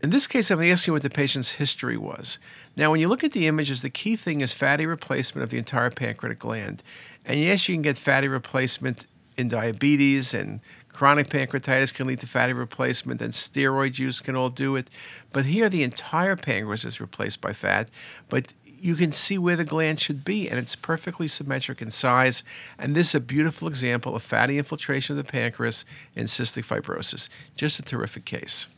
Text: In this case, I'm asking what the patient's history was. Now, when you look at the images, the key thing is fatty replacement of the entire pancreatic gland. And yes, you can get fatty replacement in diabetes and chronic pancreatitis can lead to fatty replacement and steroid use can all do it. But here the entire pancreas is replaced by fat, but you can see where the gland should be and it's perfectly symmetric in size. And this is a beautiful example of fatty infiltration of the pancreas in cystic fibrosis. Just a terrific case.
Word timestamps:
In 0.00 0.10
this 0.10 0.28
case, 0.28 0.50
I'm 0.50 0.62
asking 0.62 0.94
what 0.94 1.02
the 1.02 1.10
patient's 1.10 1.54
history 1.54 1.96
was. 1.96 2.38
Now, 2.76 2.92
when 2.92 3.00
you 3.00 3.08
look 3.08 3.24
at 3.24 3.32
the 3.32 3.48
images, 3.48 3.82
the 3.82 3.90
key 3.90 4.14
thing 4.14 4.40
is 4.40 4.52
fatty 4.52 4.86
replacement 4.86 5.42
of 5.42 5.50
the 5.50 5.58
entire 5.58 5.90
pancreatic 5.90 6.38
gland. 6.38 6.84
And 7.24 7.40
yes, 7.40 7.68
you 7.68 7.74
can 7.74 7.82
get 7.82 7.96
fatty 7.96 8.28
replacement 8.28 9.06
in 9.36 9.48
diabetes 9.48 10.34
and 10.34 10.60
chronic 10.92 11.28
pancreatitis 11.28 11.92
can 11.92 12.06
lead 12.06 12.20
to 12.20 12.28
fatty 12.28 12.52
replacement 12.52 13.20
and 13.20 13.32
steroid 13.32 13.98
use 13.98 14.20
can 14.20 14.36
all 14.36 14.50
do 14.50 14.76
it. 14.76 14.88
But 15.32 15.46
here 15.46 15.68
the 15.68 15.82
entire 15.82 16.36
pancreas 16.36 16.84
is 16.84 17.00
replaced 17.00 17.40
by 17.40 17.52
fat, 17.52 17.88
but 18.28 18.52
you 18.64 18.94
can 18.94 19.10
see 19.10 19.36
where 19.36 19.56
the 19.56 19.64
gland 19.64 19.98
should 19.98 20.24
be 20.24 20.48
and 20.48 20.58
it's 20.58 20.76
perfectly 20.76 21.26
symmetric 21.26 21.82
in 21.82 21.90
size. 21.90 22.44
And 22.78 22.94
this 22.94 23.08
is 23.08 23.14
a 23.16 23.20
beautiful 23.20 23.66
example 23.66 24.14
of 24.14 24.22
fatty 24.22 24.58
infiltration 24.58 25.18
of 25.18 25.24
the 25.24 25.30
pancreas 25.30 25.84
in 26.14 26.26
cystic 26.26 26.66
fibrosis. 26.66 27.28
Just 27.56 27.80
a 27.80 27.82
terrific 27.82 28.24
case. 28.24 28.68